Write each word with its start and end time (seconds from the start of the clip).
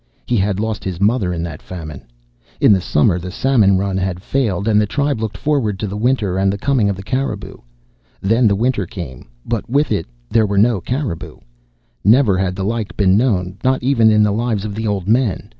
He 0.25 0.37
had 0.37 0.59
lost 0.59 0.83
his 0.83 0.99
mother 0.99 1.31
in 1.31 1.43
that 1.43 1.61
famine. 1.61 2.01
In 2.59 2.73
the 2.73 2.81
summer 2.81 3.19
the 3.19 3.29
salmon 3.29 3.77
run 3.77 3.97
had 3.97 4.19
failed, 4.23 4.67
and 4.67 4.81
the 4.81 4.87
tribe 4.87 5.21
looked 5.21 5.37
forward 5.37 5.77
to 5.77 5.85
the 5.85 5.95
winter 5.95 6.39
and 6.39 6.51
the 6.51 6.57
coming 6.57 6.89
of 6.89 6.95
the 6.95 7.03
caribou. 7.03 7.57
Then 8.19 8.47
the 8.47 8.55
winter 8.55 8.87
came, 8.87 9.27
but 9.45 9.69
with 9.69 9.91
it 9.91 10.07
there 10.27 10.47
were 10.47 10.57
no 10.57 10.81
caribou. 10.81 11.37
Never 12.03 12.35
had 12.35 12.55
the 12.55 12.63
like 12.65 12.97
been 12.97 13.15
known, 13.15 13.59
not 13.63 13.83
even 13.83 14.09
in 14.09 14.23
the 14.23 14.31
lives 14.31 14.65
of 14.65 14.73
the 14.73 14.87
old 14.87 15.07
men. 15.07 15.49